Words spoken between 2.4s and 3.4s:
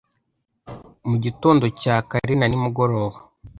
nimugoroba